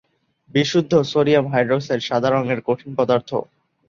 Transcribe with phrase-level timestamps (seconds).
[0.49, 3.29] বিশুদ্ধ sodium hydroxide সাদা রঙের কঠিন পদার্থ।